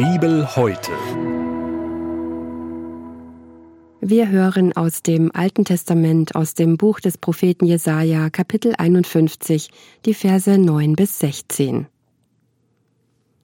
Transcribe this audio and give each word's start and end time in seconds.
Bibel 0.00 0.56
heute. 0.56 0.92
Wir 4.00 4.30
hören 4.30 4.72
aus 4.74 5.02
dem 5.02 5.30
Alten 5.34 5.66
Testament, 5.66 6.34
aus 6.34 6.54
dem 6.54 6.78
Buch 6.78 7.00
des 7.00 7.18
Propheten 7.18 7.66
Jesaja, 7.66 8.30
Kapitel 8.30 8.72
51, 8.78 9.68
die 10.06 10.14
Verse 10.14 10.56
9 10.56 10.94
bis 10.96 11.18
16. 11.18 11.86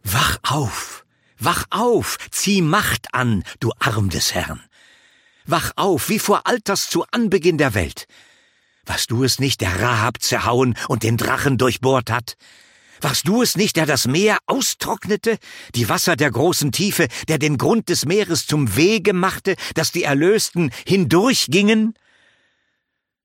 Wach 0.02 0.38
auf, 0.44 1.04
wach 1.38 1.66
auf, 1.68 2.16
zieh 2.30 2.62
Macht 2.62 3.12
an, 3.12 3.44
du 3.60 3.72
Arm 3.78 4.08
des 4.08 4.34
Herrn. 4.34 4.62
Wach 5.44 5.72
auf, 5.76 6.08
wie 6.08 6.18
vor 6.18 6.46
Alters 6.46 6.88
zu 6.88 7.04
Anbeginn 7.10 7.58
der 7.58 7.74
Welt. 7.74 8.06
Was 8.86 9.06
du 9.06 9.24
es 9.24 9.38
nicht, 9.38 9.60
der 9.60 9.78
Rahab 9.78 10.22
zerhauen 10.22 10.74
und 10.88 11.02
den 11.02 11.18
Drachen 11.18 11.58
durchbohrt 11.58 12.10
hat? 12.10 12.38
Warst 13.00 13.28
du 13.28 13.42
es 13.42 13.56
nicht, 13.56 13.76
der 13.76 13.86
das 13.86 14.06
Meer 14.06 14.38
austrocknete, 14.46 15.38
die 15.74 15.88
Wasser 15.88 16.16
der 16.16 16.30
großen 16.30 16.72
Tiefe, 16.72 17.08
der 17.28 17.38
den 17.38 17.58
Grund 17.58 17.88
des 17.88 18.04
Meeres 18.06 18.46
zum 18.46 18.76
Wege 18.76 19.12
machte, 19.12 19.56
dass 19.74 19.92
die 19.92 20.04
Erlösten 20.04 20.70
hindurchgingen? 20.86 21.94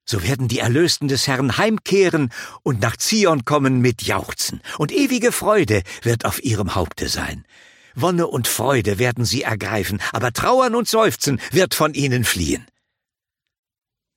So 0.05 0.23
werden 0.23 0.47
die 0.47 0.59
Erlösten 0.59 1.07
des 1.07 1.27
Herrn 1.27 1.57
heimkehren 1.57 2.31
und 2.63 2.81
nach 2.81 2.97
Zion 2.97 3.45
kommen 3.45 3.79
mit 3.79 4.01
Jauchzen, 4.01 4.61
und 4.77 4.91
ewige 4.91 5.31
Freude 5.31 5.83
wird 6.01 6.25
auf 6.25 6.43
ihrem 6.43 6.75
Haupte 6.75 7.07
sein. 7.07 7.45
Wonne 7.95 8.27
und 8.27 8.47
Freude 8.47 8.99
werden 8.99 9.25
sie 9.25 9.43
ergreifen, 9.43 10.01
aber 10.11 10.33
Trauern 10.33 10.75
und 10.75 10.87
Seufzen 10.87 11.39
wird 11.51 11.75
von 11.75 11.93
ihnen 11.93 12.23
fliehen. 12.23 12.65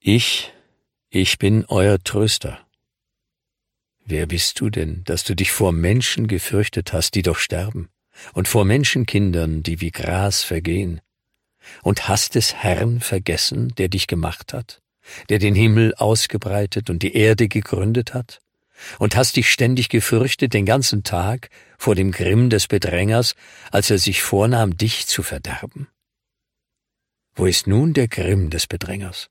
Ich, 0.01 0.53
ich 1.11 1.39
bin 1.39 1.65
euer 1.69 1.99
Tröster. 2.03 2.64
Wer 4.07 4.27
bist 4.27 4.61
du 4.61 4.69
denn, 4.69 5.03
dass 5.05 5.25
du 5.25 5.35
dich 5.35 5.51
vor 5.51 5.73
Menschen 5.73 6.27
gefürchtet 6.27 6.93
hast, 6.93 7.15
die 7.15 7.23
doch 7.23 7.39
sterben, 7.39 7.89
und 8.35 8.49
vor 8.49 8.67
Menschenkindern, 8.67 9.63
die 9.63 9.81
wie 9.81 9.91
Gras 9.91 10.43
vergehen? 10.43 11.01
Und 11.83 12.07
hast 12.07 12.35
des 12.35 12.55
Herrn 12.55 13.01
vergessen, 13.01 13.75
der 13.77 13.89
dich 13.89 14.07
gemacht 14.07 14.53
hat, 14.53 14.83
der 15.31 15.39
den 15.39 15.55
Himmel 15.55 15.95
ausgebreitet 15.95 16.91
und 16.91 17.03
die 17.03 17.17
Erde 17.17 17.49
gegründet 17.49 18.13
hat? 18.13 18.41
Und 18.99 19.17
hast 19.17 19.37
dich 19.37 19.49
ständig 19.49 19.89
gefürchtet 19.89 20.53
den 20.53 20.67
ganzen 20.67 21.05
Tag 21.05 21.49
vor 21.79 21.95
dem 21.95 22.11
Grimm 22.11 22.51
des 22.51 22.67
Bedrängers, 22.67 23.35
als 23.71 23.91
er 23.91 23.99
sich 23.99 24.23
vornahm, 24.23 24.77
dich 24.77 25.07
zu 25.07 25.23
verderben? 25.23 25.89
Wo 27.35 27.47
ist 27.47 27.67
nun 27.67 27.95
der 27.95 28.09
Grimm 28.09 28.51
des 28.51 28.67
Bedrängers? 28.67 29.31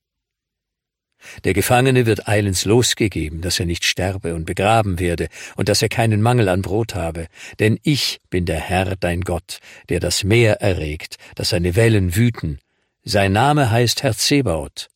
Der 1.44 1.54
Gefangene 1.54 2.06
wird 2.06 2.28
eilends 2.28 2.66
losgegeben, 2.66 3.42
dass 3.42 3.60
er 3.60 3.66
nicht 3.66 3.86
sterbe 3.86 4.36
und 4.36 4.46
begraben 4.46 5.00
werde 5.00 5.28
und 5.56 5.70
dass 5.70 5.82
er 5.82 5.90
keinen 5.90 6.22
Mangel 6.22 6.50
an 6.50 6.62
Brot 6.62 6.96
habe. 6.96 7.28
Denn 7.60 7.80
ich 7.84 8.20
bin 8.30 8.46
der 8.46 8.60
Herr, 8.60 8.96
dein 8.96 9.22
Gott, 9.22 9.60
der 9.90 10.00
das 10.00 10.24
Meer 10.24 10.62
erregt, 10.62 11.18
dass 11.36 11.50
seine 11.50 11.76
Wellen 11.76 12.16
wüten. 12.16 12.60
Sein 13.04 13.34
Name 13.34 13.70
heißt 13.70 14.04
Herr 14.04 14.16
Zebaoth. 14.16 14.90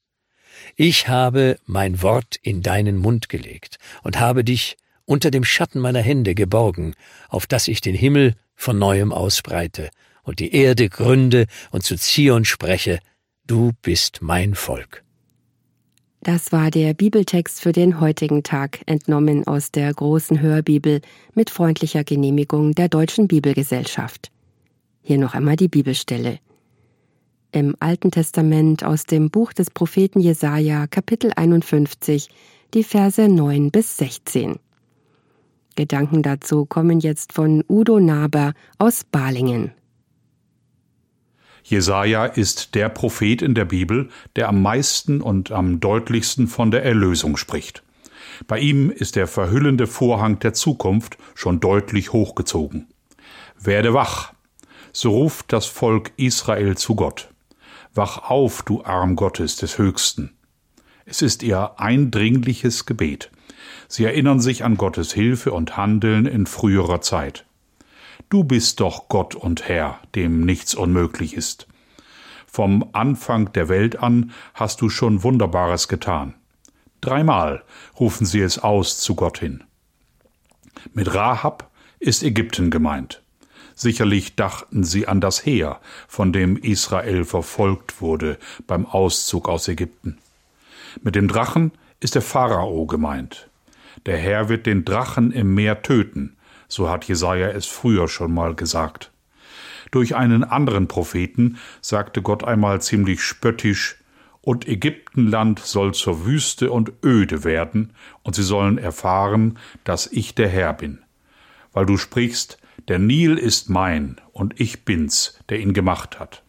Ich 0.76 1.08
habe 1.08 1.58
mein 1.66 2.02
Wort 2.02 2.36
in 2.42 2.62
deinen 2.62 2.98
Mund 2.98 3.30
gelegt 3.30 3.78
und 4.04 4.20
habe 4.20 4.44
dich 4.44 4.78
unter 5.06 5.32
dem 5.32 5.44
Schatten 5.44 5.80
meiner 5.80 6.02
Hände 6.02 6.36
geborgen, 6.36 6.94
auf 7.30 7.48
dass 7.48 7.68
ich 7.68 7.82
den 7.82 7.96
Himmel 7.96 8.36
von 8.56 8.78
neuem 8.78 9.12
ausbreite 9.12 9.90
und 10.24 10.40
die 10.40 10.54
Erde 10.54 10.90
gründe 10.90 11.48
und 11.72 11.84
zu 11.84 11.96
Zion 11.96 12.46
spreche, 12.46 13.00
du 13.46 13.72
bist 13.82 14.22
mein 14.22 14.56
Volk. 14.56 15.07
Das 16.28 16.52
war 16.52 16.72
der 16.72 16.94
Bibeltext 16.94 17.62
für 17.62 17.72
den 17.72 18.02
heutigen 18.02 18.44
Tag, 18.44 18.82
entnommen 18.86 19.48
aus 19.48 19.72
der 19.72 19.94
großen 19.94 20.42
Hörbibel 20.42 21.00
mit 21.36 21.50
freundlicher 21.50 22.04
Genehmigung 22.04 22.74
der 22.74 22.90
Deutschen 22.90 23.30
Bibelgesellschaft. 23.30 24.30
Hier 25.02 25.20
noch 25.20 25.36
einmal 25.36 25.56
die 25.56 25.70
Bibelstelle. 25.70 26.40
Im 27.54 27.78
Alten 27.80 28.12
Testament 28.12 28.84
aus 28.84 29.06
dem 29.06 29.30
Buch 29.30 29.54
des 29.54 29.72
Propheten 29.72 30.20
Jesaja, 30.20 30.86
Kapitel 30.88 31.32
51, 31.34 32.28
die 32.74 32.84
Verse 32.84 33.26
9 33.26 33.72
bis 33.72 33.96
16. 33.96 34.60
Gedanken 35.78 36.24
dazu 36.24 36.66
kommen 36.66 37.00
jetzt 37.00 37.32
von 37.32 37.64
Udo 37.70 38.02
Naber 38.02 38.52
aus 38.80 39.06
Balingen. 39.06 39.72
Jesaja 41.70 42.26
ist 42.26 42.76
der 42.76 42.88
Prophet 42.88 43.42
in 43.42 43.54
der 43.54 43.66
Bibel, 43.66 44.08
der 44.38 44.48
am 44.48 44.62
meisten 44.62 45.20
und 45.20 45.52
am 45.52 45.82
deutlichsten 45.82 46.48
von 46.48 46.72
der 46.72 46.86
Erlösung 46.86 47.36
spricht. 47.36 47.84
Bei 48.48 48.58
ihm 48.58 48.90
ist 48.90 49.18
der 49.18 49.28
verhüllende 49.28 49.86
Vorhang 49.86 50.40
der 50.40 50.54
Zukunft 50.54 51.18
schon 51.36 51.60
deutlich 51.60 52.14
hochgezogen. 52.14 52.88
Werde 53.60 53.94
wach, 53.94 54.32
so 54.94 55.12
ruft 55.12 55.52
das 55.52 55.66
Volk 55.66 56.14
Israel 56.16 56.78
zu 56.78 56.96
Gott. 56.96 57.32
Wach 57.94 58.30
auf, 58.30 58.64
du 58.64 58.86
Arm 58.86 59.18
Gottes 59.18 59.58
des 59.58 59.78
Höchsten. 59.78 60.32
Es 61.04 61.22
ist 61.22 61.44
ihr 61.44 61.82
eindringliches 61.82 62.86
Gebet. 62.86 63.30
Sie 63.90 64.06
erinnern 64.06 64.40
sich 64.40 64.64
an 64.64 64.78
Gottes 64.78 65.12
Hilfe 65.12 65.52
und 65.52 65.76
Handeln 65.76 66.28
in 66.28 66.46
früherer 66.46 67.02
Zeit. 67.02 67.46
Du 68.30 68.44
bist 68.44 68.80
doch 68.80 69.08
Gott 69.10 69.36
und 69.36 69.68
Herr, 69.68 70.00
dem 70.16 70.46
nichts 70.46 70.76
unmöglich 70.76 71.36
ist. 71.36 71.68
Vom 72.46 72.90
Anfang 72.94 73.52
der 73.54 73.70
Welt 73.70 74.00
an 74.00 74.32
hast 74.54 74.82
du 74.82 74.90
schon 74.90 75.24
Wunderbares 75.24 75.88
getan. 75.88 76.34
Dreimal 77.02 77.64
rufen 78.00 78.26
sie 78.26 78.42
es 78.42 78.60
aus 78.60 79.00
zu 79.00 79.16
Gott 79.16 79.40
hin. 79.40 79.64
Mit 80.94 81.14
Rahab 81.14 81.70
ist 82.00 82.24
Ägypten 82.24 82.72
gemeint. 82.72 83.22
Sicherlich 83.76 84.36
dachten 84.36 84.84
sie 84.84 85.08
an 85.08 85.22
das 85.22 85.46
Heer, 85.46 85.80
von 86.08 86.34
dem 86.34 86.58
Israel 86.58 87.26
verfolgt 87.26 88.02
wurde 88.02 88.40
beim 88.66 88.88
Auszug 88.88 89.48
aus 89.48 89.68
Ägypten. 89.68 90.18
Mit 91.04 91.16
dem 91.16 91.28
Drachen 91.28 91.72
ist 92.00 92.16
der 92.16 92.24
Pharao 92.24 92.88
gemeint. 92.88 93.50
Der 94.08 94.18
Herr 94.18 94.50
wird 94.50 94.66
den 94.66 94.84
Drachen 94.84 95.32
im 95.32 95.54
Meer 95.54 95.84
töten, 95.84 96.37
so 96.68 96.90
hat 96.90 97.06
Jesaja 97.06 97.50
es 97.50 97.66
früher 97.66 98.08
schon 98.08 98.34
mal 98.34 98.56
gesagt. 98.56 99.12
Durch 99.92 100.16
einen 100.16 100.44
anderen 100.44 100.88
Propheten 100.88 101.58
sagte 101.82 102.22
Gott 102.22 102.44
einmal 102.44 102.82
ziemlich 102.82 103.22
spöttisch, 103.22 103.98
und 104.42 104.66
Ägyptenland 104.66 105.60
soll 105.60 105.94
zur 105.94 106.26
Wüste 106.26 106.72
und 106.72 106.94
öde 107.04 107.44
werden, 107.44 107.92
und 108.24 108.34
sie 108.36 108.44
sollen 108.44 108.78
erfahren, 108.78 109.60
dass 109.84 110.08
ich 110.08 110.36
der 110.36 110.48
Herr 110.48 110.72
bin. 110.72 111.00
Weil 111.74 111.86
du 111.86 111.98
sprichst, 111.98 112.58
der 112.88 112.98
Nil 112.98 113.38
ist 113.38 113.70
mein, 113.70 114.22
und 114.32 114.58
ich 114.60 114.86
bin's, 114.86 115.38
der 115.50 115.60
ihn 115.60 115.74
gemacht 115.74 116.18
hat. 116.18 116.44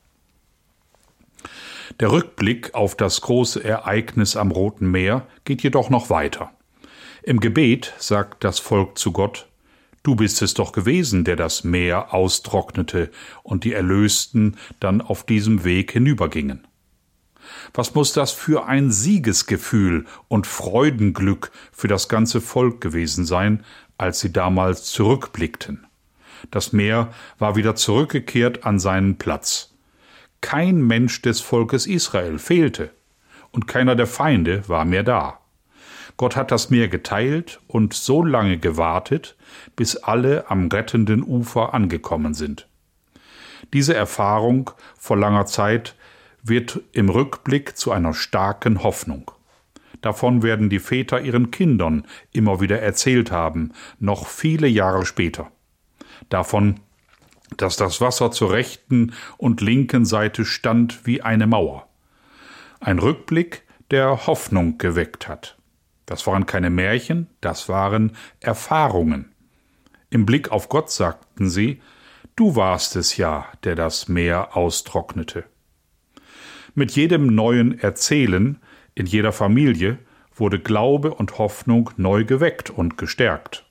Der 1.98 2.12
Rückblick 2.12 2.74
auf 2.74 2.94
das 2.94 3.20
große 3.20 3.64
Ereignis 3.64 4.36
am 4.36 4.52
Roten 4.52 4.88
Meer 4.88 5.26
geht 5.44 5.64
jedoch 5.64 5.90
noch 5.90 6.08
weiter. 6.08 6.52
Im 7.24 7.40
Gebet 7.40 7.94
sagt 7.98 8.44
das 8.44 8.60
Volk 8.60 8.96
zu 8.96 9.10
Gott, 9.10 9.47
Du 10.08 10.16
bist 10.16 10.40
es 10.40 10.54
doch 10.54 10.72
gewesen, 10.72 11.24
der 11.24 11.36
das 11.36 11.64
Meer 11.64 12.14
austrocknete 12.14 13.10
und 13.42 13.64
die 13.64 13.74
Erlösten 13.74 14.56
dann 14.80 15.02
auf 15.02 15.22
diesem 15.22 15.64
Weg 15.64 15.92
hinübergingen. 15.92 16.66
Was 17.74 17.94
muss 17.94 18.14
das 18.14 18.32
für 18.32 18.64
ein 18.64 18.90
Siegesgefühl 18.90 20.06
und 20.28 20.46
Freudenglück 20.46 21.52
für 21.72 21.88
das 21.88 22.08
ganze 22.08 22.40
Volk 22.40 22.80
gewesen 22.80 23.26
sein, 23.26 23.66
als 23.98 24.20
sie 24.20 24.32
damals 24.32 24.84
zurückblickten. 24.84 25.86
Das 26.50 26.72
Meer 26.72 27.12
war 27.38 27.54
wieder 27.56 27.76
zurückgekehrt 27.76 28.64
an 28.64 28.78
seinen 28.78 29.18
Platz. 29.18 29.74
Kein 30.40 30.80
Mensch 30.80 31.20
des 31.20 31.42
Volkes 31.42 31.86
Israel 31.86 32.38
fehlte, 32.38 32.92
und 33.50 33.68
keiner 33.68 33.94
der 33.94 34.06
Feinde 34.06 34.66
war 34.70 34.86
mehr 34.86 35.02
da. 35.02 35.38
Gott 36.18 36.34
hat 36.34 36.50
das 36.50 36.68
Meer 36.68 36.88
geteilt 36.88 37.60
und 37.68 37.94
so 37.94 38.24
lange 38.24 38.58
gewartet, 38.58 39.36
bis 39.76 39.96
alle 39.96 40.50
am 40.50 40.66
rettenden 40.68 41.22
Ufer 41.22 41.72
angekommen 41.74 42.34
sind. 42.34 42.68
Diese 43.72 43.94
Erfahrung 43.94 44.72
vor 44.98 45.16
langer 45.16 45.46
Zeit 45.46 45.94
wird 46.42 46.80
im 46.92 47.08
Rückblick 47.08 47.76
zu 47.76 47.92
einer 47.92 48.14
starken 48.14 48.82
Hoffnung. 48.82 49.30
Davon 50.00 50.42
werden 50.42 50.70
die 50.70 50.80
Väter 50.80 51.20
ihren 51.20 51.52
Kindern 51.52 52.04
immer 52.32 52.60
wieder 52.60 52.80
erzählt 52.80 53.30
haben, 53.30 53.72
noch 54.00 54.26
viele 54.26 54.66
Jahre 54.66 55.06
später. 55.06 55.52
Davon, 56.30 56.80
dass 57.56 57.76
das 57.76 58.00
Wasser 58.00 58.32
zur 58.32 58.52
rechten 58.52 59.12
und 59.36 59.60
linken 59.60 60.04
Seite 60.04 60.44
stand 60.44 61.06
wie 61.06 61.22
eine 61.22 61.46
Mauer. 61.46 61.88
Ein 62.80 62.98
Rückblick, 62.98 63.62
der 63.90 64.26
Hoffnung 64.26 64.78
geweckt 64.78 65.28
hat. 65.28 65.57
Das 66.08 66.26
waren 66.26 66.46
keine 66.46 66.70
Märchen, 66.70 67.26
das 67.42 67.68
waren 67.68 68.12
Erfahrungen. 68.40 69.26
Im 70.08 70.24
Blick 70.24 70.50
auf 70.50 70.70
Gott 70.70 70.90
sagten 70.90 71.50
sie, 71.50 71.82
Du 72.34 72.56
warst 72.56 72.96
es 72.96 73.18
ja, 73.18 73.46
der 73.62 73.74
das 73.74 74.08
Meer 74.08 74.56
austrocknete. 74.56 75.44
Mit 76.74 76.92
jedem 76.92 77.26
neuen 77.26 77.78
Erzählen 77.78 78.58
in 78.94 79.04
jeder 79.04 79.32
Familie 79.32 79.98
wurde 80.34 80.58
Glaube 80.58 81.12
und 81.12 81.36
Hoffnung 81.36 81.90
neu 81.98 82.24
geweckt 82.24 82.70
und 82.70 82.96
gestärkt. 82.96 83.66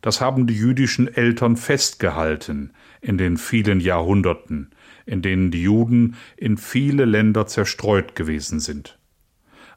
Das 0.00 0.22
haben 0.22 0.46
die 0.46 0.56
jüdischen 0.56 1.06
Eltern 1.06 1.58
festgehalten 1.58 2.72
in 3.02 3.18
den 3.18 3.36
vielen 3.36 3.80
Jahrhunderten, 3.80 4.70
in 5.04 5.20
denen 5.20 5.50
die 5.50 5.62
Juden 5.62 6.16
in 6.38 6.56
viele 6.56 7.04
Länder 7.04 7.46
zerstreut 7.46 8.14
gewesen 8.14 8.58
sind. 8.58 8.95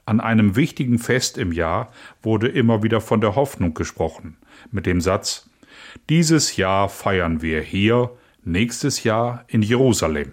An 0.09 0.21
einem 0.21 0.55
wichtigen 0.55 0.97
Fest 0.97 1.37
im 1.37 1.51
Jahr 1.51 1.91
wurde 2.23 2.47
immer 2.47 2.81
wieder 2.81 2.99
von 2.99 3.21
der 3.21 3.35
Hoffnung 3.35 3.75
gesprochen, 3.75 4.37
mit 4.71 4.87
dem 4.87 5.01
Satz 5.01 5.51
Dieses 6.09 6.55
Jahr 6.55 6.89
feiern 6.89 7.43
wir 7.43 7.61
hier, 7.61 8.17
nächstes 8.43 9.03
Jahr 9.03 9.45
in 9.47 9.61
Jerusalem. 9.61 10.31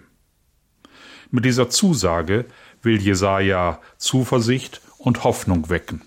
Mit 1.29 1.45
dieser 1.45 1.69
Zusage 1.69 2.45
will 2.81 2.99
Jesaja 2.99 3.79
Zuversicht 3.97 4.81
und 4.97 5.23
Hoffnung 5.23 5.69
wecken. 5.69 6.01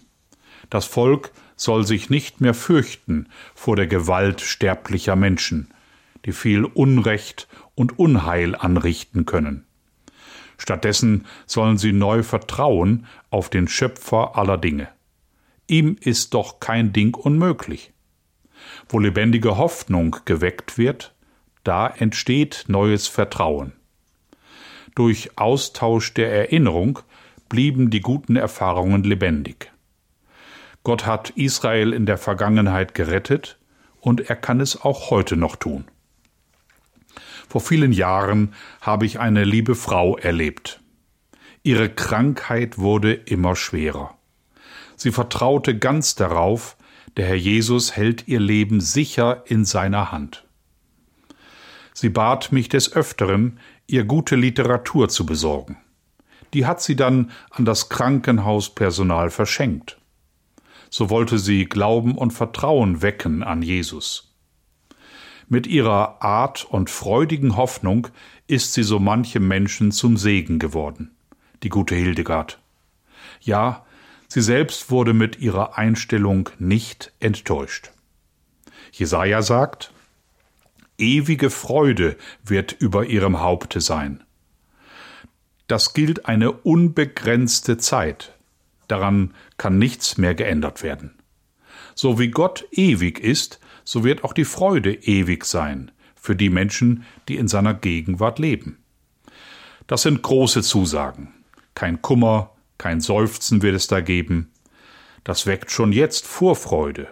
Das 0.69 0.85
Volk 0.85 1.31
soll 1.55 1.87
sich 1.87 2.11
nicht 2.11 2.41
mehr 2.41 2.55
fürchten 2.55 3.29
vor 3.55 3.77
der 3.77 3.87
Gewalt 3.87 4.41
sterblicher 4.41 5.15
Menschen, 5.15 5.73
die 6.25 6.33
viel 6.33 6.65
Unrecht 6.65 7.47
und 7.77 8.01
Unheil 8.01 8.57
anrichten 8.57 9.27
können. 9.27 9.65
Stattdessen 10.61 11.25
sollen 11.47 11.79
sie 11.79 11.93
neu 11.93 12.23
vertrauen 12.23 13.07
auf 13.31 13.49
den 13.49 13.67
Schöpfer 13.67 14.37
aller 14.37 14.59
Dinge. 14.59 14.89
Ihm 15.67 15.97
ist 15.99 16.35
doch 16.35 16.61
kein 16.61 16.93
Ding 16.93 17.15
unmöglich. 17.15 17.95
Wo 18.87 18.99
lebendige 18.99 19.57
Hoffnung 19.57 20.17
geweckt 20.27 20.77
wird, 20.77 21.15
da 21.65 21.87
entsteht 21.87 22.67
neues 22.69 23.09
Vertrauen. 23.09 23.73
Durch 24.95 25.39
Austausch 25.39 26.13
der 26.13 26.31
Erinnerung 26.31 26.99
blieben 27.49 27.89
die 27.89 28.01
guten 28.01 28.37
Erfahrungen 28.37 29.03
lebendig. 29.03 29.73
Gott 30.83 31.07
hat 31.07 31.31
Israel 31.31 31.95
in 31.95 32.05
der 32.05 32.19
Vergangenheit 32.19 32.93
gerettet 32.95 33.59
und 33.99 34.29
er 34.29 34.37
kann 34.37 34.61
es 34.61 34.79
auch 34.79 35.09
heute 35.09 35.39
noch 35.39 35.57
tun. 35.57 35.87
Vor 37.51 37.61
vielen 37.61 37.91
Jahren 37.91 38.55
habe 38.81 39.05
ich 39.07 39.19
eine 39.19 39.43
liebe 39.43 39.75
Frau 39.75 40.17
erlebt. 40.17 40.81
Ihre 41.65 41.91
Krankheit 41.91 42.79
wurde 42.79 43.13
immer 43.13 43.57
schwerer. 43.57 44.17
Sie 44.95 45.11
vertraute 45.11 45.77
ganz 45.77 46.15
darauf, 46.15 46.77
der 47.17 47.27
Herr 47.27 47.35
Jesus 47.35 47.97
hält 47.97 48.29
ihr 48.29 48.39
Leben 48.39 48.81
sicher 48.81 49.43
in 49.47 49.65
seiner 49.65 50.13
Hand. 50.13 50.47
Sie 51.93 52.09
bat 52.09 52.53
mich 52.53 52.69
des 52.69 52.93
Öfteren, 52.93 53.59
ihr 53.89 54.05
gute 54.05 54.37
Literatur 54.37 55.09
zu 55.09 55.27
besorgen. 55.27 55.77
Die 56.55 56.67
hat 56.67 56.81
sie 56.81 56.95
dann 56.95 57.33
an 57.51 57.65
das 57.65 57.89
Krankenhauspersonal 57.89 59.29
verschenkt. 59.29 59.99
So 60.89 61.11
wollte 61.11 61.41
sie 61.41 61.65
Glauben 61.65 62.17
und 62.17 62.31
Vertrauen 62.31 63.03
wecken 63.03 63.43
an 63.43 63.63
Jesus. 63.63 64.30
Mit 65.53 65.67
ihrer 65.67 66.23
Art 66.23 66.65
und 66.65 66.91
freudigen 66.91 67.57
Hoffnung 67.57 68.07
ist 68.47 68.73
sie 68.73 68.85
so 68.85 69.01
manchem 69.01 69.49
Menschen 69.49 69.91
zum 69.91 70.17
Segen 70.17 70.61
geworden, 70.61 71.11
die 71.65 71.71
gute 71.71 71.97
Hildegard. 71.97 72.61
Ja, 73.41 73.85
sie 74.29 74.43
selbst 74.43 74.93
wurde 74.93 75.13
mit 75.13 75.41
ihrer 75.41 75.77
Einstellung 75.77 76.51
nicht 76.61 77.13
enttäuscht. 77.19 77.91
Jesaja 78.93 79.43
sagt, 79.43 79.93
ewige 80.99 81.51
Freude 81.51 82.17
wird 82.45 82.71
über 82.71 83.07
ihrem 83.07 83.41
Haupte 83.41 83.81
sein. 83.81 84.23
Das 85.67 85.95
gilt 85.95 86.27
eine 86.27 86.53
unbegrenzte 86.53 87.77
Zeit. 87.77 88.37
Daran 88.87 89.35
kann 89.57 89.79
nichts 89.79 90.17
mehr 90.17 90.37
geändert 90.37 90.85
werden. 90.85 91.19
So 91.97 92.21
wie 92.21 92.29
Gott 92.29 92.69
ewig 92.71 93.19
ist, 93.19 93.59
so 93.91 94.05
wird 94.05 94.23
auch 94.23 94.33
die 94.33 94.45
Freude 94.45 94.95
ewig 94.95 95.45
sein 95.45 95.91
für 96.15 96.37
die 96.37 96.49
Menschen, 96.49 97.05
die 97.27 97.39
in 97.39 97.49
seiner 97.49 97.75
Gegenwart 97.75 98.39
leben. 98.39 98.79
Das 99.89 100.03
sind 100.03 100.23
große 100.23 100.63
Zusagen. 100.63 101.35
Kein 101.75 102.01
Kummer, 102.01 102.53
kein 102.79 103.01
Seufzen 103.01 103.63
wird 103.63 103.75
es 103.75 103.89
da 103.89 104.01
geben. 104.01 104.53
Das 105.25 105.47
weckt 105.47 105.73
schon 105.73 105.91
jetzt 105.91 106.25
Vorfreude. 106.25 107.09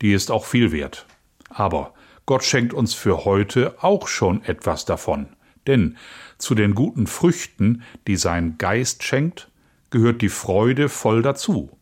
Die 0.00 0.14
ist 0.14 0.30
auch 0.30 0.46
viel 0.46 0.72
wert. 0.72 1.04
Aber 1.50 1.92
Gott 2.24 2.44
schenkt 2.44 2.72
uns 2.72 2.94
für 2.94 3.26
heute 3.26 3.76
auch 3.82 4.08
schon 4.08 4.42
etwas 4.42 4.86
davon. 4.86 5.28
Denn 5.66 5.98
zu 6.38 6.54
den 6.54 6.74
guten 6.74 7.06
Früchten, 7.06 7.82
die 8.06 8.16
sein 8.16 8.56
Geist 8.56 9.02
schenkt, 9.02 9.50
gehört 9.90 10.22
die 10.22 10.30
Freude 10.30 10.88
voll 10.88 11.20
dazu. 11.20 11.76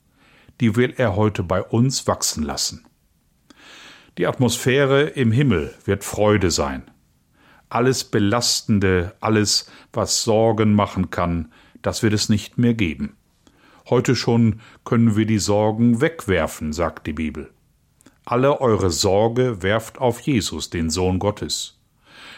Die 0.61 0.75
will 0.75 0.93
er 0.97 1.15
heute 1.15 1.45
bei 1.45 1.63
uns 1.63 2.09
wachsen 2.09 2.43
lassen. 2.43 2.85
Die 4.17 4.29
Atmosphäre 4.29 5.03
im 5.03 5.33
Himmel 5.33 5.75
wird 5.85 6.05
Freude 6.05 6.53
sein. 6.53 6.85
Alles 7.69 8.05
Belastende, 8.05 9.13
alles, 9.19 9.69
was 9.93 10.23
Sorgen 10.23 10.73
machen 10.73 11.11
kann, 11.11 11.53
das 11.83 12.05
wird 12.05 12.13
es 12.13 12.29
nicht 12.29 12.57
mehr 12.57 12.75
geben. 12.75 13.17
Heute 13.91 14.15
schon 14.15 14.61
können 14.85 15.17
wir 15.17 15.27
die 15.27 15.41
Sorgen 15.41 16.01
wegwerfen, 16.01 16.73
sagt 16.73 17.09
die 17.09 17.13
Bibel. 17.13 17.51
Alle 18.25 18.61
eure 18.61 18.91
Sorge 18.91 19.65
werft 19.65 19.99
auf 19.99 20.21
Jesus, 20.21 20.71
den 20.71 20.91
Sohn 20.91 21.19
Gottes. 21.19 21.81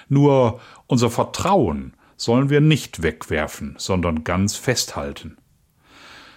Nur 0.08 0.60
unser 0.86 1.10
Vertrauen 1.10 1.92
sollen 2.16 2.48
wir 2.48 2.62
nicht 2.62 3.02
wegwerfen, 3.02 3.74
sondern 3.76 4.24
ganz 4.24 4.56
festhalten. 4.56 5.36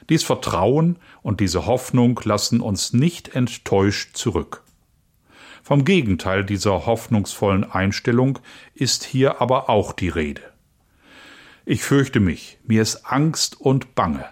Dies 0.09 0.23
Vertrauen 0.23 0.99
und 1.21 1.39
diese 1.39 1.65
Hoffnung 1.65 2.19
lassen 2.25 2.59
uns 2.59 2.91
nicht 2.91 3.35
enttäuscht 3.35 4.17
zurück. 4.17 4.63
Vom 5.63 5.85
Gegenteil 5.85 6.43
dieser 6.43 6.85
hoffnungsvollen 6.85 7.69
Einstellung 7.69 8.39
ist 8.73 9.03
hier 9.03 9.41
aber 9.41 9.69
auch 9.69 9.93
die 9.93 10.09
Rede. 10.09 10.41
Ich 11.65 11.83
fürchte 11.83 12.19
mich, 12.19 12.57
mir 12.65 12.81
ist 12.81 13.05
Angst 13.05 13.59
und 13.59 13.93
Bange. 13.93 14.25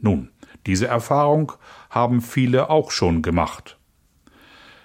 Nun, 0.00 0.30
diese 0.66 0.86
Erfahrung 0.86 1.52
haben 1.90 2.20
viele 2.20 2.70
auch 2.70 2.90
schon 2.90 3.22
gemacht. 3.22 3.78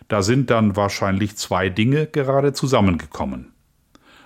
Da 0.07 0.21
sind 0.21 0.49
dann 0.49 0.75
wahrscheinlich 0.75 1.37
zwei 1.37 1.69
Dinge 1.69 2.07
gerade 2.07 2.53
zusammengekommen. 2.53 3.53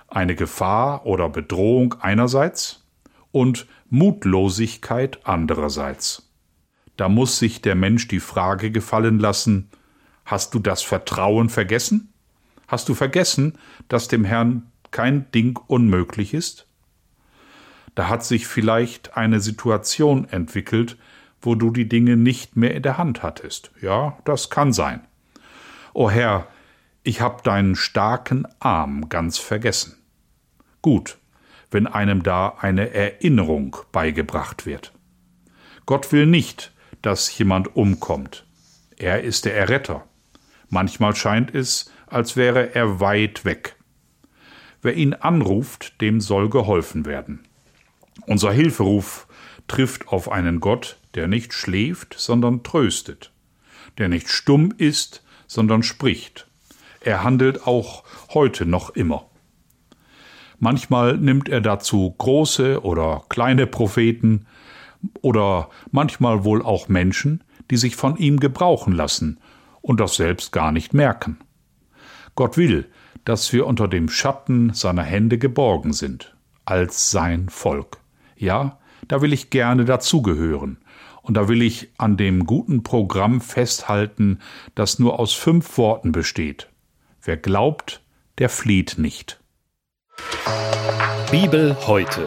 Eine 0.06 0.34
Gefahr 0.34 1.04
oder 1.04 1.28
Bedrohung 1.28 1.94
einerseits 2.00 2.86
und 3.32 3.66
Mutlosigkeit 3.90 5.20
andererseits. 5.24 6.30
Da 6.96 7.08
muss 7.08 7.38
sich 7.38 7.62
der 7.62 7.74
Mensch 7.74 8.08
die 8.08 8.20
Frage 8.20 8.70
gefallen 8.70 9.18
lassen, 9.18 9.70
Hast 10.28 10.52
du 10.52 10.58
das 10.58 10.82
Vertrauen 10.82 11.48
vergessen? 11.48 12.12
Hast 12.66 12.90
du 12.90 12.94
vergessen, 12.94 13.56
dass 13.88 14.08
dem 14.08 14.24
Herrn 14.24 14.70
kein 14.90 15.30
Ding 15.32 15.58
unmöglich 15.68 16.34
ist? 16.34 16.66
Da 17.94 18.10
hat 18.10 18.26
sich 18.26 18.46
vielleicht 18.46 19.16
eine 19.16 19.40
Situation 19.40 20.28
entwickelt, 20.28 20.98
wo 21.40 21.54
du 21.54 21.70
die 21.70 21.88
Dinge 21.88 22.18
nicht 22.18 22.56
mehr 22.56 22.74
in 22.74 22.82
der 22.82 22.98
Hand 22.98 23.22
hattest. 23.22 23.70
Ja, 23.80 24.18
das 24.26 24.50
kann 24.50 24.74
sein. 24.74 25.00
O 25.94 26.10
Herr, 26.10 26.46
ich 27.04 27.22
hab 27.22 27.42
deinen 27.42 27.74
starken 27.74 28.46
Arm 28.60 29.08
ganz 29.08 29.38
vergessen. 29.38 29.96
Gut, 30.82 31.16
wenn 31.70 31.86
einem 31.86 32.22
da 32.22 32.48
eine 32.60 32.92
Erinnerung 32.92 33.78
beigebracht 33.92 34.66
wird. 34.66 34.92
Gott 35.86 36.12
will 36.12 36.26
nicht, 36.26 36.74
dass 37.00 37.38
jemand 37.38 37.76
umkommt. 37.76 38.44
Er 38.98 39.22
ist 39.22 39.46
der 39.46 39.56
Erretter. 39.56 40.04
Manchmal 40.70 41.16
scheint 41.16 41.54
es, 41.54 41.90
als 42.06 42.36
wäre 42.36 42.74
er 42.74 43.00
weit 43.00 43.44
weg. 43.44 43.76
Wer 44.82 44.94
ihn 44.94 45.14
anruft, 45.14 46.00
dem 46.00 46.20
soll 46.20 46.48
geholfen 46.48 47.06
werden. 47.06 47.40
Unser 48.26 48.52
Hilferuf 48.52 49.26
trifft 49.66 50.08
auf 50.08 50.30
einen 50.30 50.60
Gott, 50.60 50.98
der 51.14 51.28
nicht 51.28 51.52
schläft, 51.52 52.14
sondern 52.18 52.62
tröstet, 52.62 53.32
der 53.96 54.08
nicht 54.08 54.28
stumm 54.28 54.72
ist, 54.76 55.22
sondern 55.46 55.82
spricht. 55.82 56.46
Er 57.00 57.22
handelt 57.22 57.66
auch 57.66 58.04
heute 58.34 58.66
noch 58.66 58.90
immer. 58.90 59.26
Manchmal 60.58 61.16
nimmt 61.16 61.48
er 61.48 61.60
dazu 61.60 62.14
große 62.18 62.82
oder 62.82 63.24
kleine 63.28 63.66
Propheten 63.66 64.46
oder 65.22 65.70
manchmal 65.92 66.44
wohl 66.44 66.62
auch 66.62 66.88
Menschen, 66.88 67.44
die 67.70 67.76
sich 67.76 67.96
von 67.96 68.16
ihm 68.16 68.40
gebrauchen 68.40 68.92
lassen 68.92 69.38
und 69.80 70.00
das 70.00 70.16
selbst 70.16 70.52
gar 70.52 70.72
nicht 70.72 70.94
merken. 70.94 71.38
Gott 72.34 72.56
will, 72.56 72.88
dass 73.24 73.52
wir 73.52 73.66
unter 73.66 73.88
dem 73.88 74.08
Schatten 74.08 74.72
seiner 74.72 75.02
Hände 75.02 75.38
geborgen 75.38 75.92
sind, 75.92 76.36
als 76.64 77.10
sein 77.10 77.48
Volk. 77.48 77.98
Ja, 78.36 78.78
da 79.06 79.22
will 79.22 79.32
ich 79.32 79.50
gerne 79.50 79.84
dazugehören, 79.84 80.78
und 81.22 81.34
da 81.34 81.48
will 81.48 81.60
ich 81.60 81.90
an 81.98 82.16
dem 82.16 82.46
guten 82.46 82.82
Programm 82.82 83.40
festhalten, 83.42 84.38
das 84.74 84.98
nur 84.98 85.18
aus 85.20 85.34
fünf 85.34 85.76
Worten 85.76 86.10
besteht. 86.12 86.70
Wer 87.20 87.36
glaubt, 87.36 88.02
der 88.38 88.48
flieht 88.48 88.96
nicht. 88.96 89.38
Bibel 91.30 91.76
heute. 91.86 92.26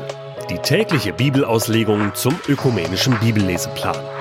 Die 0.52 0.60
tägliche 0.60 1.14
Bibelauslegung 1.14 2.14
zum 2.14 2.36
ökumenischen 2.48 3.18
Bibelleseplan 3.20 4.21